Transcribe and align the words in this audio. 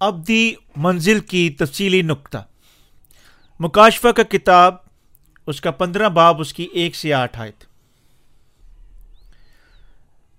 ابدی 0.00 0.54
منزل 0.76 1.20
کی 1.20 1.50
تفصیلی 1.50 2.02
نقطہ 2.02 2.38
مکاشفہ 3.60 4.08
کا 4.08 4.22
کتاب، 4.22 4.74
اس 5.46 5.60
کا 5.60 5.70
پندرہ 5.70 6.08
باب، 6.08 6.40
اس 6.40 6.52
کی 6.52 6.62
ایک 6.62 6.96
سے 6.96 7.14
آٹھ 7.14 7.40
آیت۔ 7.40 7.64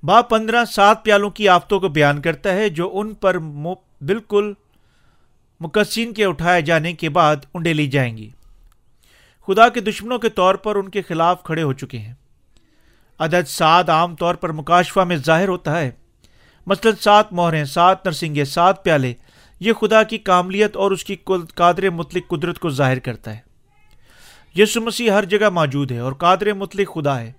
باب 0.03 0.29
پندرہ 0.29 0.65
سات 0.65 1.03
پیالوں 1.03 1.29
کی 1.29 1.49
آفتوں 1.49 1.79
کو 1.79 1.89
بیان 1.89 2.21
کرتا 2.21 2.53
ہے، 2.53 2.69
جو 2.69 2.91
ان 2.93 3.13
پر 3.13 3.37
بالکل 3.39 4.53
مقصین 5.59 6.13
کے 6.13 6.25
اٹھائے 6.25 6.61
جانے 6.61 6.93
کے 6.93 7.09
بعد 7.09 7.35
انڈے 7.53 7.73
لی 7.73 7.87
جائیں 7.87 8.17
گی۔ 8.17 8.29
خدا 9.47 9.69
کے 9.69 9.79
دشمنوں 9.79 10.19
کے 10.19 10.29
طور 10.29 10.55
پر 10.55 10.75
ان 10.75 10.89
کے 10.89 11.01
خلاف 11.01 11.43
کھڑے 11.43 11.63
ہو 11.63 11.73
چکے 11.73 11.97
ہیں۔ 11.97 12.13
عدد 13.19 13.47
سات 13.47 13.89
عام 13.89 14.15
طور 14.15 14.35
پر 14.35 14.51
مکاشفہ 14.51 14.99
میں 14.99 15.17
ظاہر 15.17 15.47
ہوتا 15.47 15.79
ہے۔ 15.79 15.91
مثلاً 16.65 16.93
سات 17.01 17.33
مہریں، 17.33 17.65
سات 17.65 18.05
نرسنگے 18.05 18.45
سات 18.45 18.83
پیالے 18.83 19.13
یہ 19.59 19.73
خدا 19.73 20.03
کی 20.03 20.17
کاملیت 20.17 20.75
اور 20.75 20.91
اس 20.91 21.03
کی 21.03 21.15
قادر 21.55 21.89
مطلق 21.89 22.27
قدرت 22.27 22.59
کو 22.59 22.69
ظاہر 22.69 22.99
کرتا 22.99 23.37
ہے۔ 23.37 23.49
یسو 24.55 24.81
مسیح 24.81 25.11
ہر 25.11 25.25
جگہ 25.25 25.49
موجود 25.49 25.91
ہے 25.91 25.99
اور 25.99 26.13
قادر 26.13 26.53
مطلق 26.53 26.93
خدا 26.93 27.19
ہے۔ 27.19 27.31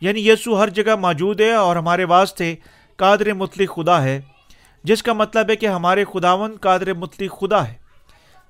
یعنی 0.00 0.28
یسو 0.28 0.62
ہر 0.62 0.68
جگہ 0.68 0.96
موجود 0.96 1.40
ہے 1.40 1.52
اور 1.52 1.76
ہمارے 1.76 2.04
واسطے 2.04 2.54
قادر 2.96 3.32
مطلق 3.32 3.74
خدا 3.76 4.02
ہے، 4.02 4.20
جس 4.84 5.02
کا 5.02 5.12
مطلب 5.12 5.50
ہے 5.50 5.56
کہ 5.56 5.66
ہمارے 5.66 6.04
خداون 6.12 6.56
قادر 6.60 6.94
مطلق 6.94 7.40
خدا 7.40 7.68
ہے، 7.68 7.74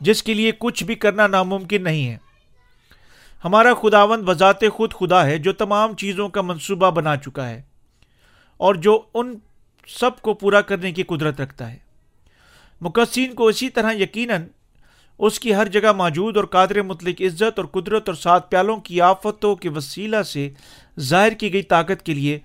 جس 0.01 0.23
کے 0.23 0.35
لیے 0.35 0.53
کچھ 0.59 0.85
بھی 0.85 0.95
کرنا 0.95 1.27
ناممکن 1.27 1.83
نہیں 1.83 2.09
ہے۔ 2.09 2.17
ہمارا 3.45 3.75
خداون 3.75 4.29
وضاط 4.29 4.65
خود 4.73 4.93
خدا 4.93 5.27
ہے 5.27 5.39
جو 5.39 5.53
تمام 5.53 5.97
چیزوں 5.97 6.29
کا 6.29 6.43
منصوبہ 6.43 6.91
بنا 6.91 7.17
چکا 7.17 7.49
ہے 7.49 7.63
اور 8.57 8.75
جو 8.75 9.03
ان 9.15 9.35
سب 9.87 10.21
کو 10.21 10.35
پورا 10.35 10.61
کرنے 10.61 10.93
کی 10.93 11.03
قدرت 11.03 11.41
رکھتا 11.41 11.73
ہے۔ 11.73 11.90
مقصین 12.81 13.35
کو 13.35 13.47
اسی 13.47 13.69
طرح 13.69 13.93
یقیناً 13.93 14.45
اس 15.19 15.41
کی 15.41 15.55
ہر 15.55 15.67
جگہ 15.67 15.93
موجود 15.93 16.37
اور 16.37 16.45
قادر 16.45 16.83
مطلق 16.83 17.21
عزت 17.21 17.59
اور 17.59 17.65
قدرت 17.65 18.09
اور 18.09 18.17
سات 18.17 18.51
پیالوں 18.51 18.77
کی 18.77 19.01
آفتوں 19.01 19.57
کے 19.57 19.69
وسیلہ 19.69 20.23
سے 20.23 20.51
ظاہر 21.01 21.33
کی 21.33 21.53
گئی 21.53 21.63
طاقت 21.63 22.03
کے 22.03 22.15
لیے 22.15 22.39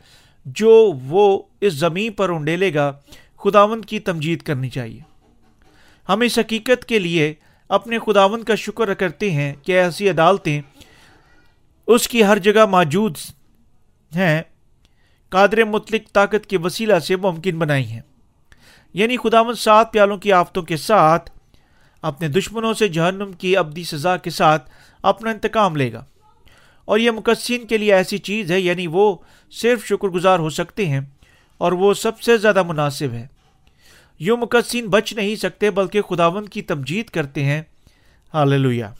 جو 0.45 0.91
وہ 1.03 1.43
اس 1.61 1.73
زمین 1.73 2.11
پر 2.11 2.29
انڈیلے 2.29 2.73
گا 2.73 2.91
خداون 3.37 3.81
کی 3.81 3.99
تمجید 3.99 4.41
کرنی 4.41 4.69
چاہیے۔ 4.69 4.99
ہم 6.09 6.21
اس 6.21 6.39
حقیقت 6.39 6.85
کے 6.85 6.99
لیے 6.99 7.33
اپنے 7.69 7.99
خداون 7.99 8.43
کا 8.43 8.55
شکر 8.55 8.93
کرتے 8.93 9.31
ہیں 9.31 9.53
کہ 9.63 9.71
ایسی 9.71 10.09
عدالتیں 10.09 10.61
اس 11.87 12.07
کی 12.07 12.23
ہر 12.23 12.37
جگہ 12.37 12.65
موجود 12.65 13.17
ہیں، 14.15 14.41
قادر 15.29 15.63
مطلق 15.63 16.13
طاقت 16.13 16.47
کے 16.47 16.57
وسیلہ 16.57 16.99
سے 16.99 17.15
ممکن 17.15 17.59
بنائی 17.59 17.85
ہیں۔ 17.85 18.01
یعنی 18.95 19.17
خداون 19.17 19.55
سات 19.55 19.91
پیالوں 19.91 20.17
کی 20.17 20.33
آفتوں 20.33 20.63
کے 20.63 20.77
ساتھ 20.77 21.31
اپنے 22.01 22.27
دشمنوں 22.27 22.73
سے 22.73 22.87
جہنم 22.87 23.31
کی 23.31 23.57
ابدی 23.57 23.83
سزا 23.83 24.17
کے 24.17 24.29
ساتھ 24.29 24.71
اپنا 25.03 25.29
انتقام 25.29 25.75
لے 25.75 25.93
گا۔ 25.93 26.03
اور 26.85 26.99
یہ 26.99 27.11
مقصین 27.11 27.67
کے 27.67 27.77
لیے 27.77 27.93
ایسی 27.93 28.17
چیز 28.17 28.51
ہے 28.51 28.59
یعنی 28.59 28.87
وہ 28.87 29.17
صرف 29.51 29.85
شکر 29.85 30.07
گزار 30.07 30.39
ہو 30.39 30.49
سکتے 30.49 30.85
ہیں 30.85 31.01
اور 31.57 31.71
وہ 31.71 31.93
سب 31.93 32.21
سے 32.21 32.37
زیادہ 32.37 32.63
مناسب 32.63 33.13
ہے۔ 33.13 33.27
یوں 34.19 34.37
مقصین 34.37 34.87
بچ 34.87 35.13
نہیں 35.13 35.35
سکتے، 35.35 35.71
بلکہ 35.71 36.01
خداون 36.01 36.45
کی 36.45 36.61
تمجید 36.61 37.09
کرتے 37.09 37.43
ہیں۔ 37.43 37.61
ہاللویا 38.33 38.93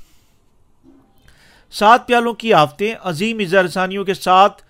سات 1.71 2.07
پیالوں 2.07 2.33
کی 2.33 2.53
آفتیں 2.53 2.95
عظیم 3.03 3.39
اظہارثانیوں 3.39 4.05
کے 4.05 4.13
ساتھ 4.13 4.63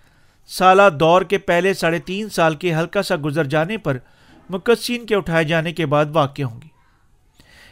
سالہ 0.46 0.90
دور 1.00 1.22
کے 1.22 1.38
پہلے 1.38 1.74
ساڑھے 1.74 2.00
تین 2.00 2.30
سال 2.30 2.56
کے 2.56 2.76
ہلکا 2.76 3.04
سا 3.04 3.16
گزر 3.26 3.44
جانے 3.44 3.78
پر 3.78 3.98
مقصین 4.50 5.06
کے 5.06 5.16
اٹھائے 5.16 5.44
جانے 5.44 5.74
کے 5.74 5.86
بعد 5.86 6.06
واقع 6.14 6.42
ہوں 6.42 6.62
گی۔ 6.62 6.68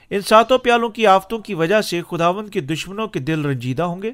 ان 0.10 0.22
ساتوں 0.22 0.58
پیالوں 0.58 0.90
کی 0.90 1.08
آفتوں 1.08 1.40
کی 1.40 1.54
وجہ 1.54 1.82
سے 1.82 2.02
خداون 2.10 2.48
کے 2.48 2.62
دشمنوں 2.62 3.08
کے 3.08 3.20
دل 3.20 3.46
رنجیدہ 3.46 3.84
ہوں 3.84 4.02
گے 4.02 4.12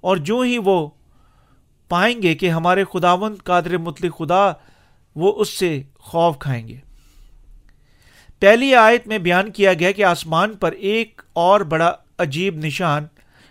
اور 0.00 0.16
جو 0.16 0.40
ہی 0.40 0.58
وہ 0.58 0.90
پائیں 1.88 2.22
گے 2.22 2.34
کہ 2.34 2.50
ہمارے 2.50 2.84
خداون 2.84 3.34
قادر 3.44 3.78
مطلق 3.78 4.18
خدا 4.18 4.52
وہ 5.14 5.32
اس 5.36 5.48
سے 5.48 5.82
خوف 5.98 6.38
کھائیں 6.38 6.68
گے۔ 6.68 6.76
پہلی 8.38 8.74
آیت 8.74 9.06
میں 9.06 9.18
بیان 9.18 9.52
کیا 9.52 9.74
گیا 9.74 9.90
کہ 9.90 10.04
آسمان 10.04 10.54
پر 10.54 10.72
ایک 10.72 11.22
اور 11.32 11.60
بڑا 11.60 11.92
عجیب 12.18 12.56
نشان 12.56 13.06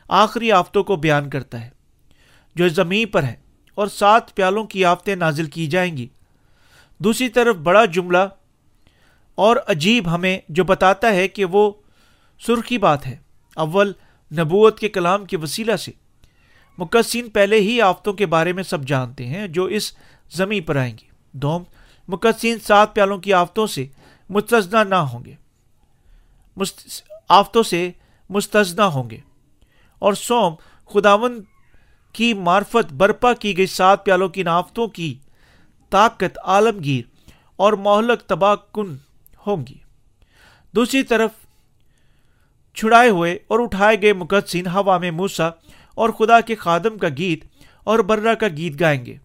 آخری 0.08 0.52
آفتوں 0.52 0.84
کو 0.84 0.96
بیان 0.96 1.30
کرتا 1.30 1.66
ہے 1.66 1.70
جو 2.56 2.70
زمین 2.70 3.08
پر 3.08 3.24
ہے 3.24 3.36
اور 3.76 3.88
سات 3.88 4.36
پیالوں 4.36 4.64
کی 4.64 4.86
آفتیں 4.86 5.16
نازل 5.16 5.46
کی 5.46 5.68
جائیں 5.68 5.98
گی۔ 5.98 6.08
دوسری 7.04 7.30
طرف 7.30 7.56
بڑا 7.56 7.86
جملہ 7.86 8.18
اور 9.36 9.58
عجیب 9.68 10.16
ہمیں 10.16 10.40
جو 10.50 10.64
بتاتا 10.64 11.10
ہے 11.10 11.28
کہ 11.28 11.46
وہ 11.46 11.72
سرخی 12.40 12.78
بات 12.78 13.08
ہے۔ 13.08 13.18
اول، 13.56 13.92
نبوت 14.40 14.80
کے 14.80 14.90
کلام 14.90 15.26
کے 15.26 15.38
وسیلہ 15.38 15.76
سے۔ 15.76 15.92
مقصین 16.78 17.30
پہلے 17.30 17.56
ہی 17.56 17.82
آفتوں 17.82 18.14
کے 18.14 18.26
بارے 18.26 18.54
میں 18.54 18.64
سب 18.64 18.82
جانتے 18.82 19.26
ہیں 19.26 19.48
جو 19.48 19.66
اس 19.66 19.92
زمیں 20.32 20.68
پر 20.68 20.76
آئیں 20.76 20.98
گی۔ 20.98 21.08
دوم 21.32 21.64
مقصین 22.08 22.60
سات 22.60 22.96
پیالوں 22.96 23.18
کی 23.18 23.34
آفتوں 23.34 23.68
سے 23.68 23.86
مستثنا 24.30 24.84
نہ 24.84 24.96
ہوں 24.96 25.26
گے۔ 25.26 25.34
آفتوں 27.30 27.64
سے 27.64 27.92
مستثنا 28.30 28.88
ہوں 28.88 29.10
گے۔ 29.10 29.18
اور 30.00 30.14
سوم 30.14 30.56
خداون 30.86 31.44
کی 32.14 32.34
معرفت 32.34 32.94
برپا 32.94 33.34
کی 33.34 33.58
گئی 33.58 33.66
سات 33.66 34.06
پیالوں 34.06 34.30
کی 34.30 34.44
نافتوں 34.44 34.88
کی 34.88 35.18
طاقت 35.94 36.40
عالمگیر 36.44 37.02
اور 37.56 37.74
مہلک 37.74 38.20
تباہ 38.22 38.56
کن 38.74 38.96
ہوں 39.48 39.58
گی 39.70 39.78
دوسری 40.76 41.04
طرف 41.04 41.32
چھڑائے 42.74 43.10
ہوئے 43.10 43.38
اور 43.48 43.60
اٹھائے 43.60 44.02
گئے 44.02 44.14
مقدسین 44.14 44.68
ہوا 44.68 44.98
میں 44.98 45.12
موسا 45.12 45.50
اور 45.96 46.10
خدا 46.10 46.42
کے 46.42 46.56
خادم 46.56 46.98
کا 46.98 47.08
گیت 47.18 47.44
اور 47.84 48.00
برہ 48.00 48.34
کا 48.34 48.48
گیت 48.48 48.80
گائیں 48.80 49.06
گے۔ 49.06 49.16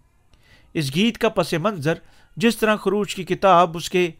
اس 0.75 0.95
گیت 0.95 1.19
کا 1.19 1.29
پس 1.29 1.53
منظر 1.53 1.95
جس 2.37 2.57
طرح 2.57 2.77
خروج 2.77 3.15
کی 3.15 3.25
کتاب 3.25 3.77
اس 3.77 3.91
کے 3.91 4.11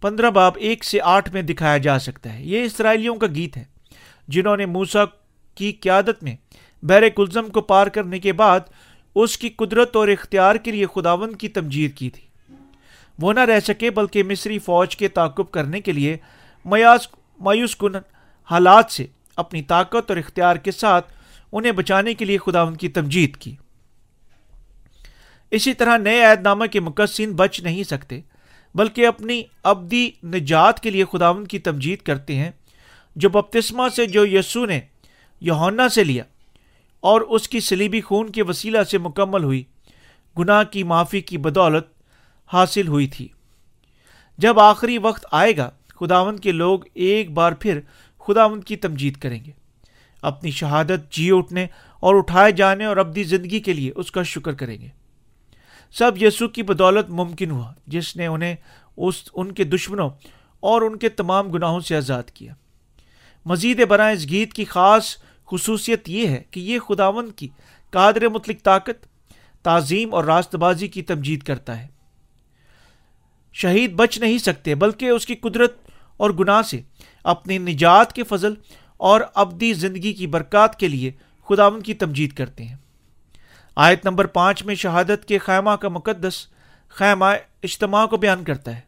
پندرہ 0.00 0.30
باب 0.30 0.52
ایک 0.56 0.84
سے 0.84 1.00
آٹھ 1.00 1.30
میں 1.30 1.42
دکھایا 1.42 1.78
جا 1.78 1.98
سکتا 1.98 2.34
ہے۔ 2.34 2.42
یہ 2.42 2.62
اسرائیلیوں 2.62 3.14
کا 3.14 3.26
گیت 3.26 3.56
ہے 3.56 3.64
جنہوں 4.28 4.56
نے 4.56 4.66
موسا 4.66 5.04
کی 5.54 5.72
قیادت 5.72 6.22
میں 6.22 6.36
بیر 6.82 7.08
کلزم 7.08 7.48
کو 7.48 7.60
پار 7.60 7.86
کرنے 7.86 8.18
کے 8.18 8.32
بعد 8.32 8.60
اس 9.14 9.38
کی 9.38 9.48
قدرت 9.48 9.96
اور 9.96 10.08
اختیار 10.08 10.56
کے 10.56 10.70
لیے 10.70 10.86
خداون 10.94 11.34
کی 11.34 11.48
تمجید 11.48 11.96
کی 11.96 12.10
تھی۔ 12.10 12.54
وہ 13.18 13.32
نہ 13.32 13.40
رہ 13.40 13.60
سکے 13.60 13.90
بلکہ 13.90 14.22
مصری 14.22 14.58
فوج 14.58 14.96
کے 14.96 15.08
تعقب 15.08 15.50
کرنے 15.50 15.80
کے 15.80 15.92
لیے 15.92 16.16
میاس 16.64 17.08
مایوس 17.38 17.76
کن 17.76 17.96
حالات 18.50 18.84
سے 18.90 19.06
اپنی 19.36 19.62
طاقت 19.62 20.10
اور 20.10 20.16
اختیار 20.16 20.56
کے 20.56 20.70
ساتھ 20.70 21.12
انہیں 21.52 21.72
بچانے 21.72 22.14
کے 22.14 22.24
لیے 22.24 22.38
خداون 22.38 22.76
کی 22.76 22.88
تمجید 22.88 23.36
کی۔ 23.36 23.56
اسی 25.50 25.74
طرح 25.74 25.96
نئے 25.96 26.24
عہد 26.24 26.42
نامہ 26.42 26.66
کے 26.66 26.80
مقصین 26.80 27.32
بچ 27.32 27.60
نہیں 27.60 27.82
سکتے، 27.82 28.20
بلکہ 28.74 29.06
اپنی 29.06 29.42
ابدی 29.62 30.10
نجات 30.24 30.80
کے 30.80 30.90
لیے 30.90 31.04
خداون 31.12 31.46
کی 31.46 31.58
تمجید 31.58 31.98
کرتے 31.98 32.34
ہیں۔ 32.34 32.50
جو 33.16 33.28
بپتسما 33.28 33.88
سے 33.88 34.06
جو 34.06 34.26
یسو 34.26 34.66
نے 34.66 34.80
یونا 35.40 35.88
سے 35.88 36.04
لیا 36.04 36.24
اور 37.00 37.20
اس 37.20 37.48
کی 37.48 37.60
سلیبی 37.60 38.00
خون 38.00 38.32
کے 38.32 38.42
وسیلہ 38.42 38.82
سے 38.82 38.98
مکمل 38.98 39.44
ہوئی۔ 39.44 39.64
گناہ 40.38 40.64
کی 40.64 40.82
معافی 40.82 41.20
کی 41.20 41.38
بدولت 41.38 41.86
حاصل 42.52 42.88
ہوئی 42.88 43.06
تھی۔ 43.06 43.28
جب 44.38 44.60
آخری 44.60 44.98
وقت 44.98 45.26
آئے 45.30 45.56
گا 45.56 45.70
خداون 45.88 46.36
کے 46.36 46.52
لوگ 46.52 46.78
ایک 46.94 47.30
بار 47.30 47.52
پھر 47.52 47.80
خداون 48.18 48.60
کی 48.60 48.76
تمجید 48.76 49.16
کریں 49.16 49.44
گے۔ 49.44 49.50
اپنی 50.22 50.50
شہادت 50.50 51.12
جی 51.12 51.30
اٹھنے 51.32 51.66
اور 52.00 52.14
اٹھائے 52.14 52.52
جانے 52.52 52.84
اور 52.84 52.96
ابدی 52.96 53.22
زندگی 53.22 53.60
کے 53.60 53.72
لیے 53.72 53.92
اس 53.96 54.12
کا 54.12 54.22
شکر 54.22 54.52
کریں 54.52 54.80
گے۔ 54.80 54.88
سب 55.92 56.22
یسو 56.22 56.48
کی 56.48 56.62
بدولت 56.62 57.10
ممکن 57.10 57.50
ہوا، 57.50 57.72
جس 57.86 58.16
نے 58.16 58.26
انہیں 58.26 58.56
اس، 58.96 59.14
ان 59.34 59.52
کے 59.52 59.64
دشمنوں 59.64 60.10
اور 60.60 60.82
ان 60.82 60.98
کے 60.98 61.08
تمام 61.08 61.50
گناہوں 61.50 61.80
سے 61.80 61.96
آزاد 61.96 62.22
کیا۔ 62.22 62.54
مزید 63.46 63.86
برائے 63.86 64.14
اس 64.14 64.28
گیت 64.28 64.52
کی 64.52 64.64
خاص 64.64 65.16
خصوصیت 65.50 66.08
یہ 66.08 66.28
ہے 66.28 66.42
کہ 66.50 66.60
یہ 66.60 66.78
خداون 66.78 67.30
کی 67.30 67.48
قادر 67.90 68.28
مطلق 68.28 68.62
طاقت، 68.62 69.06
تعظیم 69.62 70.14
اور 70.14 70.24
راست 70.24 70.54
بازی 70.54 70.88
کی 70.88 71.02
تمجید 71.02 71.42
کرتا 71.42 71.82
ہے۔ 71.82 71.86
شہید 73.52 73.92
بچ 73.92 74.18
نہیں 74.18 74.38
سکتے 74.38 74.74
بلکہ 74.74 75.08
اس 75.08 75.26
کی 75.26 75.34
قدرت 75.34 75.76
اور 76.16 76.30
گناہ 76.30 76.62
سے 76.62 76.80
اپنی 77.24 77.58
نجات 77.58 78.12
کے 78.12 78.22
فضل 78.22 78.54
اور 78.96 79.20
ابدی 79.34 79.72
زندگی 79.72 80.12
کی 80.12 80.26
برکات 80.26 80.78
کے 80.78 80.88
لیے 80.88 81.12
خداون 81.48 81.82
کی 81.82 81.94
تمجید 81.94 82.32
کرتے 82.32 82.64
ہیں۔ 82.64 82.76
آیت 83.76 84.04
نمبر 84.04 84.26
پانچ 84.26 84.64
میں 84.64 84.74
شہادت 84.74 85.24
کے 85.24 85.38
خیمہ 85.38 85.70
کا 85.70 85.88
مقدس 85.88 86.46
خیمہ 86.88 87.24
اجتماع 87.62 88.06
کو 88.06 88.16
بیان 88.16 88.44
کرتا 88.44 88.76
ہے۔ 88.76 88.80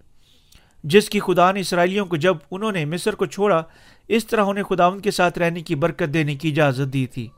جس 0.85 1.09
کی 1.09 1.21
خدا 1.21 1.53
نے 1.53 1.61
اسرائیلیوں 1.61 2.07
کو 2.07 2.17
جب 2.17 2.37
انہوں 2.51 2.73
نے 2.73 2.85
مصر 2.85 3.15
کو 3.15 3.27
چھوڑا، 3.27 3.63
اس 4.09 4.27
طرح 4.27 4.45
انہیں 4.47 4.65
خداون 4.65 5.01
کے 5.01 5.11
ساتھ 5.11 5.39
رہنے 5.39 5.63
کی 5.63 5.75
برکت 5.75 6.15
دینے 6.15 6.35
کی 6.35 6.51
اجازت 6.51 6.93
دی 6.93 7.07
تھی۔ 7.07 7.29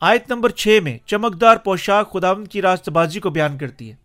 آیت 0.00 0.30
نمبر 0.30 0.48
چھ 0.48 0.78
میں 0.82 0.98
چمکدار 1.06 1.56
پوشاک 1.56 2.12
خداون 2.12 2.46
کی 2.46 2.62
راست 2.62 2.88
بازی 2.88 3.20
کو 3.20 3.30
بیان 3.30 3.58
کرتی 3.58 3.90
ہے۔ 3.90 3.96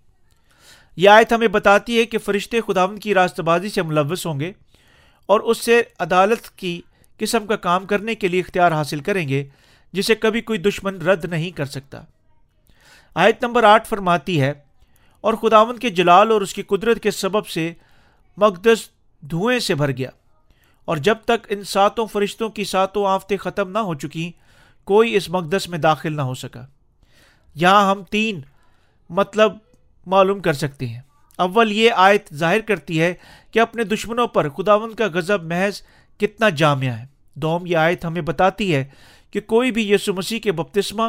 یہ 0.96 1.10
آیت 1.10 1.34
ہمیں 1.34 1.48
بتاتی 1.48 2.00
ہے 2.00 2.06
کہ 2.06 2.18
فرشتے 2.18 2.62
خداون 2.62 3.00
کی 3.00 3.14
راستہ 3.14 3.42
بازی 3.42 3.70
سے 3.70 3.82
ملوث 3.82 4.26
ہوں 4.26 4.40
گے 4.40 4.52
اور 5.26 5.40
اس 5.40 5.58
سے 5.58 5.82
عدالت 6.00 6.58
کی 6.58 6.82
قسم 7.18 7.46
کا 7.46 7.56
کام 7.56 7.86
کرنے 7.86 8.16
کے 8.16 8.28
لیے 8.28 8.40
اختیار 8.40 8.72
حاصل 8.72 9.00
کریں 9.00 9.28
گے، 9.28 9.48
جسے 9.94 10.16
کبھی 10.16 10.42
کوئی 10.42 10.60
دشمن 10.60 10.96
رد 10.96 11.26
نہیں 11.26 11.50
کر 11.50 11.66
سکتا۔ 11.66 12.02
آیت 13.16 13.44
نمبر 13.44 13.64
آٹھ 13.64 13.88
فرماتی 13.88 14.42
ہے، 14.42 14.54
اور 15.22 15.34
خداون 15.34 15.78
کے 15.78 15.90
جلال 15.90 16.32
اور 16.32 16.42
اس 16.42 16.54
کی 16.54 16.62
قدرت 16.62 17.00
کے 17.00 17.12
سبب 17.12 17.48
سے 17.48 17.72
مقدس 18.38 18.90
دھوئیں 19.22 19.60
سے 19.60 19.76
بھر 19.76 19.92
گیا۔ 19.92 20.10
اور 20.86 20.98
جب 20.98 21.16
تک 21.26 21.48
ان 21.50 21.64
ساتوں 21.64 22.06
فرشتوں 22.06 22.50
کی 22.50 22.64
ساتوں 22.64 23.06
آفتیں 23.08 23.38
ختم 23.38 23.72
نہ 23.72 23.78
ہو 23.78 23.94
چکی، 23.96 24.32
کوئی 24.84 25.16
اس 25.16 25.30
مقدس 25.30 25.68
میں 25.70 25.78
داخل 25.78 26.16
نہ 26.16 26.22
ہو 26.22 26.34
سکا۔ 26.34 26.66
یہاں 27.56 27.90
ہم 27.92 28.04
تین 28.04 28.42
مطلب 29.10 29.54
معلوم 30.06 30.40
کر 30.40 30.54
سکتے 30.54 30.88
ہیں۔ 30.88 31.02
اول 31.40 31.72
یہ 31.72 31.92
آیت 31.96 32.34
ظاہر 32.34 32.62
کرتی 32.62 33.02
ہے 33.02 33.14
کہ 33.52 33.60
اپنے 33.60 33.84
دشمنوں 33.84 34.28
پر 34.28 34.50
خداون 34.50 34.94
کا 34.94 35.08
غضب 35.14 35.44
محض 35.44 35.82
کتنا 36.20 36.50
جامعہ 36.50 36.98
ہے۔ 36.98 37.06
دوم 37.36 37.66
یہ 37.66 37.78
آیت 37.78 38.06
ہمیں 38.06 38.22
بتاتی 38.22 38.74
ہے 38.76 38.86
کہ 39.32 39.42
کوئی 39.42 39.72
بھی 39.72 39.92
یسو 39.92 40.14
مسیح 40.14 40.40
کے 40.40 40.52
بپتسمہ 40.52 41.04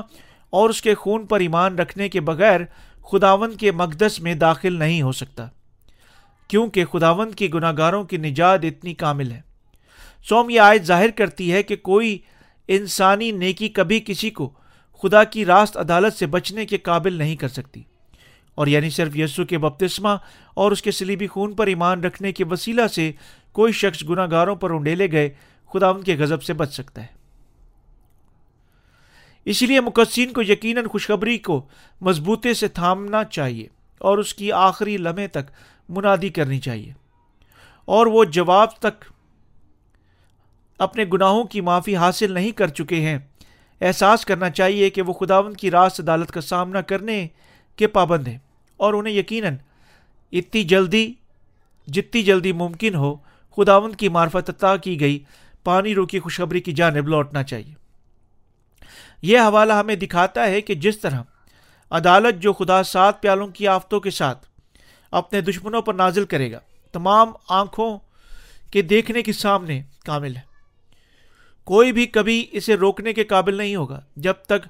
اور 0.51 0.71
اس 0.71 0.83
کے 0.83 0.95
خون 0.95 1.27
پر 1.27 1.41
ایمان 1.41 1.79
رکھنے 1.79 2.09
کے 2.09 2.21
بغیر 2.21 2.61
خداون 3.13 3.57
کے 3.57 3.73
مقدس 3.73 4.21
میں 4.21 4.35
داخل 4.35 4.79
نہیں 4.79 5.03
ہو 5.03 5.13
سکتا، 5.13 5.47
کیونکہ 6.49 6.85
خداون 6.85 7.31
کی 7.31 7.55
گناہ 7.55 7.73
گاروں 7.79 8.05
کی 8.05 8.17
نجات 8.17 8.61
اتنی 8.63 8.95
کامل 8.95 9.33
ہے۔ 9.33 9.41
سوم، 10.29 10.51
یہ 10.51 10.61
آیت 10.61 10.83
ظاہر 10.83 11.11
کرتی 11.11 11.53
ہے 11.53 11.63
کہ 11.63 11.77
کوئی 11.77 12.19
انسانی 12.69 13.31
نیکی 13.31 13.69
کبھی 13.69 14.01
کسی 14.07 14.31
کو 14.31 14.53
خدا 15.03 15.25
کی 15.25 15.45
راست 15.45 15.77
عدالت 15.77 16.13
سے 16.13 16.27
بچنے 16.27 16.67
کے 16.67 16.79
قابل 16.79 17.13
نہیں 17.13 17.37
کر 17.37 17.49
سکتی۔ 17.49 17.83
اور 18.55 18.67
یعنی 18.67 18.91
صرف 18.91 19.17
یسو 19.17 19.45
کے 19.45 19.59
بپتسمہ 19.59 20.09
اور 20.55 20.73
اس 20.73 20.83
کے 20.83 20.91
سلیبی 20.91 21.27
خون 21.27 21.53
پر 21.53 21.67
ایمان 21.67 22.05
رکھنے 22.05 22.33
کے 22.33 22.45
وسیلہ 22.45 22.87
سے 22.87 23.13
کوئی 23.53 23.73
شخص 23.73 24.05
گناہ 24.09 24.27
گاروں 24.31 24.57
پر 24.57 24.71
انڈیلے 24.71 25.13
گئے 25.13 25.31
خدا 25.73 25.89
ان 25.89 26.03
کے 26.03 26.17
غضب 26.17 26.43
سے 26.43 26.53
بچ 26.53 26.75
سکتا 26.75 27.03
ہے۔ 27.03 27.20
اسی 29.45 29.67
لیے 29.67 29.81
مقصین 29.81 30.33
کو 30.33 30.43
یقیناً 30.43 30.87
خوشخبری 30.87 31.39
کو 31.39 31.67
مضبوطے 32.01 32.55
سے 32.55 32.69
تھامنا 32.69 33.25
چاہیے 33.25 33.69
اور 33.99 34.19
اس 34.19 34.35
کی 34.35 34.53
آخری 34.53 34.97
لمحے 34.97 35.29
تک 35.29 35.51
منادی 35.89 36.29
کرنی 36.29 36.59
چاہیے۔ 36.59 36.93
اور 37.85 38.07
وہ 38.07 38.25
جواب 38.25 38.77
تک 38.77 39.05
اپنے 40.79 41.05
گناہوں 41.13 41.45
کی 41.45 41.61
معافی 41.61 41.97
حاصل 41.97 42.33
نہیں 42.33 42.51
کر 42.51 42.69
چکے 42.69 42.97
ہیں۔ 42.97 43.19
احساس 43.81 44.25
کرنا 44.25 44.51
چاہیے 44.51 44.91
کہ 44.91 45.03
وہ 45.03 45.13
خداون 45.13 45.55
کی 45.55 45.71
راست 45.71 46.01
عدالت 46.01 46.31
کا 46.31 46.41
سامنا 46.41 46.81
کرنے 46.81 47.29
کے 47.77 47.87
پابند 47.87 48.29
ہیں 48.29 48.39
اور 48.77 48.95
انہیں 48.95 49.15
یقیناً 49.15 49.57
اتنی 50.33 50.63
جلدی، 50.63 51.13
جتنی 51.87 52.23
جلدی 52.23 52.53
ممکن 52.53 52.95
ہو 52.95 53.17
خداون 53.57 53.95
کی 53.95 54.09
معرفت 54.09 54.51
عطا 54.51 54.77
کی 54.77 55.01
گئی، 55.01 55.19
پانی 55.65 55.95
رو 55.95 56.07
کی 56.07 56.19
خوشخبری 56.19 56.61
کی 56.61 56.73
جانب 56.73 57.09
لوٹنا 57.09 57.43
چاہیے۔ 57.43 57.75
یہ 59.23 59.39
حوالہ 59.39 59.73
ہمیں 59.73 59.97
دکھاتا 59.97 60.47
ہے 60.47 60.61
کہ 60.61 60.75
جس 60.75 60.99
طرح 60.99 61.23
عدالت 61.91 62.43
جو 62.43 62.53
خدا 62.53 62.83
سات 62.83 63.23
پیالوں 63.23 63.49
کی 63.49 63.69
آفتوں 63.69 64.01
کے 64.01 64.11
ساتھ 64.11 64.47
اپنے 65.11 65.41
دشمنوں 65.41 65.83
پر 65.83 65.95
نازل 65.95 66.25
کرے 66.25 66.53
گا، 66.53 66.59
تمام 66.93 67.33
آنکھوں 67.49 67.99
کے 68.73 68.83
دیکھنے 68.83 69.23
کے 69.23 69.33
سامنے 69.33 69.83
کامل 70.05 70.37
ہے۔ 70.37 70.41
کوئی 71.65 71.93
بھی 71.93 72.07
کبھی 72.07 72.47
اسے 72.53 72.75
روکنے 72.75 73.13
کے 73.13 73.25
قابل 73.25 73.55
نہیں 73.55 73.77
ہوگا، 73.77 74.01
جب 74.17 74.33
تک 74.33 74.69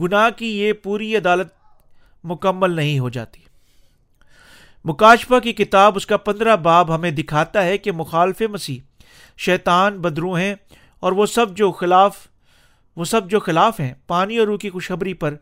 گناہ 0.00 0.30
کی 0.30 0.60
یہ 0.60 0.72
پوری 0.72 1.16
عدالت 1.16 1.46
مکمل 2.24 2.70
نہیں 2.70 2.98
ہو 2.98 3.08
جاتی۔ 3.08 3.40
مکاشفہ 4.84 5.38
کی 5.38 5.52
کتاب 5.52 5.92
اس 5.96 6.06
کا 6.06 6.16
پندرہ 6.16 6.56
باب 6.56 6.94
ہمیں 6.94 7.10
دکھاتا 7.10 7.64
ہے 7.64 7.78
کہ 7.78 7.92
مخالف 7.92 8.40
مسیح 8.40 8.80
شیطان 9.38 9.98
بدرو 9.98 10.34
ہیں 10.34 10.54
اور 11.00 11.12
وہ 11.12 11.26
سب 11.26 11.56
جو 11.56 11.72
خلاف 11.72 12.26
وہ 13.00 13.04
سب 13.04 13.30
جو 13.30 13.40
خلاف 13.40 13.80
ہیں، 13.80 13.94
پانی 14.06 14.38
اور 14.38 14.46
روح 14.46 14.58
کی 14.58 14.70
خوشخبری 14.70 15.14
پر، 15.14 15.34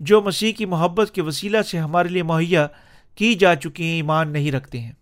جو 0.00 0.22
مسیح 0.22 0.52
کی 0.52 0.64
محبت 0.64 1.10
کے 1.10 1.22
وسیلہ 1.22 1.62
سے 1.62 1.78
ہمارے 1.78 2.08
لیے 2.08 2.22
مہیا 2.22 2.66
کی 3.14 3.34
جا 3.34 3.54
چکی 3.54 3.84
ہیں، 3.84 3.92
ایمان 3.92 4.32
نہیں 4.32 4.52
رکھتے 4.52 4.80
ہیں۔ 4.80 4.92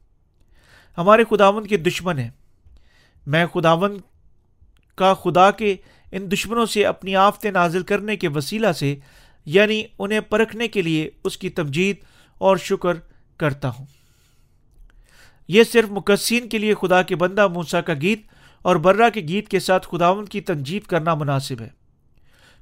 ہمارے 0.99 1.25
خداون 1.31 1.67
کے 1.67 1.77
دشمن 1.77 2.19
ہیں۔ 2.19 2.31
میں 3.27 3.47
خداون 3.47 3.97
کا 4.95 5.15
خدا 5.15 5.51
کے 5.51 5.77
ان 6.13 6.31
دشمنوں 6.31 6.67
سے 6.67 6.85
اپنی 6.85 7.17
آفتیں 7.17 7.51
نازل 7.51 7.83
کرنے 7.83 8.17
کے 8.17 8.29
وسیلہ 8.29 8.73
سے 8.73 8.97
یعنی 9.45 9.85
انہیں 9.99 10.21
پرکھنے 10.21 10.69
کے 10.69 10.83
لیے 10.83 11.11
اس 11.25 11.39
کی 11.39 11.51
تمجید 11.51 11.97
اور 12.39 12.57
شکر 12.57 12.95
کرتا 13.37 13.69
ہوں۔ 13.69 13.87
یہ 15.49 15.65
صرف 15.65 15.89
مقصین 15.91 16.49
کے 16.49 16.59
لیے 16.59 16.75
خدا 16.75 17.03
کے 17.03 17.17
بندہ 17.17 17.49
موسا 17.49 17.81
کا 17.81 17.95
گیت 17.95 18.23
اور 18.63 18.77
برا 18.77 19.09
کے 19.09 19.21
گیت 19.21 19.49
کے 19.49 19.61
ساتھ 19.61 19.89
خداون 19.91 20.25
کی 20.25 20.41
تنجیب 20.41 20.83
کرنا 20.83 21.15
مناسب 21.15 21.61
ہے۔ 21.61 21.80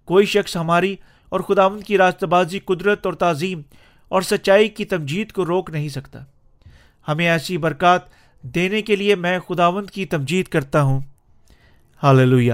کوئی 0.08 0.26
شخص 0.26 0.56
ہماری 0.56 0.96
اور 1.28 1.40
خداون 1.40 1.80
کی 1.80 1.98
راستہ 1.98 2.26
بازی 2.26 2.58
قدرت 2.58 3.06
اور 3.06 3.14
تعظیم 3.14 3.62
اور 4.08 4.22
سچائی 4.22 4.68
کی 4.68 4.84
تمجید 4.84 5.32
کو 5.32 5.46
روک 5.46 5.70
نہیں 5.70 5.88
سکتا۔ 5.88 6.18
ہمیں 7.08 7.28
ایسی 7.28 7.56
برکات 7.56 8.00
دینے 8.42 8.82
کے 8.82 8.96
لیے 8.96 9.14
میں 9.14 9.38
خداون 9.38 9.86
کی 9.86 10.06
تمجید 10.06 10.46
کرتا 10.46 10.82
ہوں۔ 10.82 11.00
ہاللویہ 12.02 12.52